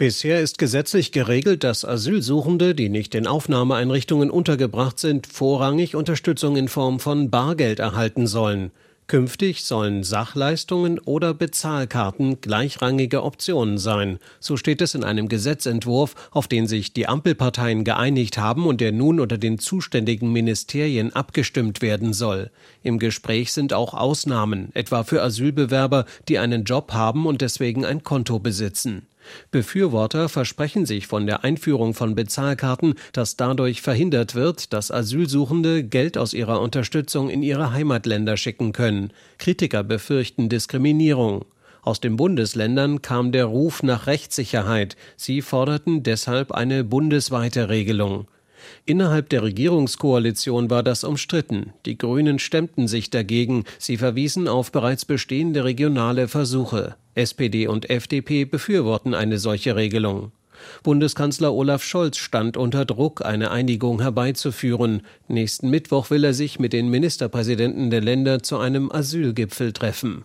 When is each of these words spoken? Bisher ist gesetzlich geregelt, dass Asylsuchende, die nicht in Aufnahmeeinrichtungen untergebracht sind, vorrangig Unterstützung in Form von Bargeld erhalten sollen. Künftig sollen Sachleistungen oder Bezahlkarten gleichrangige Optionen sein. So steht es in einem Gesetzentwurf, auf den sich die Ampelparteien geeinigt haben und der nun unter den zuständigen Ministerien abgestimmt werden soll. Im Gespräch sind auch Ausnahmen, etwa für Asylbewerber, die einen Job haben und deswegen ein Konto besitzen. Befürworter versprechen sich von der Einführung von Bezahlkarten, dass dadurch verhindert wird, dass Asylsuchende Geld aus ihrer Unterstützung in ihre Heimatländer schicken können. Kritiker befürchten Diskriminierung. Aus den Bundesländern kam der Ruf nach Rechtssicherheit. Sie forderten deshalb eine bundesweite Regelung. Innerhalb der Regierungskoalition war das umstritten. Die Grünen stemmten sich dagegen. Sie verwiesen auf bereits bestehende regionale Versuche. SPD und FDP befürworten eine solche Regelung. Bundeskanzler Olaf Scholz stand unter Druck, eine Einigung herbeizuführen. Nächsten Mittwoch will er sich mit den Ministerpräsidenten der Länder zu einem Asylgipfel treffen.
Bisher 0.00 0.40
ist 0.40 0.56
gesetzlich 0.56 1.12
geregelt, 1.12 1.62
dass 1.62 1.84
Asylsuchende, 1.84 2.74
die 2.74 2.88
nicht 2.88 3.14
in 3.14 3.26
Aufnahmeeinrichtungen 3.26 4.30
untergebracht 4.30 4.98
sind, 4.98 5.26
vorrangig 5.26 5.94
Unterstützung 5.94 6.56
in 6.56 6.68
Form 6.68 7.00
von 7.00 7.28
Bargeld 7.28 7.80
erhalten 7.80 8.26
sollen. 8.26 8.70
Künftig 9.08 9.62
sollen 9.62 10.02
Sachleistungen 10.02 11.00
oder 11.00 11.34
Bezahlkarten 11.34 12.40
gleichrangige 12.40 13.22
Optionen 13.22 13.76
sein. 13.76 14.18
So 14.38 14.56
steht 14.56 14.80
es 14.80 14.94
in 14.94 15.04
einem 15.04 15.28
Gesetzentwurf, 15.28 16.14
auf 16.30 16.48
den 16.48 16.66
sich 16.66 16.94
die 16.94 17.06
Ampelparteien 17.06 17.84
geeinigt 17.84 18.38
haben 18.38 18.64
und 18.64 18.80
der 18.80 18.92
nun 18.92 19.20
unter 19.20 19.36
den 19.36 19.58
zuständigen 19.58 20.32
Ministerien 20.32 21.14
abgestimmt 21.14 21.82
werden 21.82 22.14
soll. 22.14 22.50
Im 22.82 22.98
Gespräch 22.98 23.52
sind 23.52 23.74
auch 23.74 23.92
Ausnahmen, 23.92 24.70
etwa 24.72 25.04
für 25.04 25.20
Asylbewerber, 25.20 26.06
die 26.26 26.38
einen 26.38 26.64
Job 26.64 26.94
haben 26.94 27.26
und 27.26 27.42
deswegen 27.42 27.84
ein 27.84 28.02
Konto 28.02 28.38
besitzen. 28.38 29.02
Befürworter 29.50 30.28
versprechen 30.28 30.86
sich 30.86 31.06
von 31.06 31.26
der 31.26 31.44
Einführung 31.44 31.94
von 31.94 32.14
Bezahlkarten, 32.14 32.94
dass 33.12 33.36
dadurch 33.36 33.82
verhindert 33.82 34.34
wird, 34.34 34.72
dass 34.72 34.90
Asylsuchende 34.90 35.84
Geld 35.84 36.18
aus 36.18 36.32
ihrer 36.32 36.60
Unterstützung 36.60 37.30
in 37.30 37.42
ihre 37.42 37.72
Heimatländer 37.72 38.36
schicken 38.36 38.72
können. 38.72 39.12
Kritiker 39.38 39.82
befürchten 39.84 40.48
Diskriminierung. 40.48 41.44
Aus 41.82 42.00
den 42.00 42.16
Bundesländern 42.16 43.00
kam 43.00 43.32
der 43.32 43.46
Ruf 43.46 43.82
nach 43.82 44.06
Rechtssicherheit. 44.06 44.96
Sie 45.16 45.40
forderten 45.40 46.02
deshalb 46.02 46.52
eine 46.52 46.84
bundesweite 46.84 47.68
Regelung. 47.68 48.26
Innerhalb 48.84 49.28
der 49.28 49.42
Regierungskoalition 49.42 50.70
war 50.70 50.82
das 50.82 51.04
umstritten. 51.04 51.72
Die 51.86 51.98
Grünen 51.98 52.38
stemmten 52.38 52.88
sich 52.88 53.10
dagegen. 53.10 53.64
Sie 53.78 53.96
verwiesen 53.96 54.48
auf 54.48 54.72
bereits 54.72 55.04
bestehende 55.04 55.64
regionale 55.64 56.28
Versuche. 56.28 56.96
SPD 57.14 57.66
und 57.66 57.90
FDP 57.90 58.44
befürworten 58.44 59.14
eine 59.14 59.38
solche 59.38 59.76
Regelung. 59.76 60.32
Bundeskanzler 60.82 61.52
Olaf 61.52 61.82
Scholz 61.82 62.18
stand 62.18 62.56
unter 62.56 62.84
Druck, 62.84 63.24
eine 63.24 63.50
Einigung 63.50 64.00
herbeizuführen. 64.00 65.02
Nächsten 65.28 65.70
Mittwoch 65.70 66.10
will 66.10 66.24
er 66.24 66.34
sich 66.34 66.58
mit 66.58 66.72
den 66.72 66.88
Ministerpräsidenten 66.88 67.90
der 67.90 68.00
Länder 68.00 68.42
zu 68.42 68.58
einem 68.58 68.90
Asylgipfel 68.90 69.72
treffen. 69.72 70.24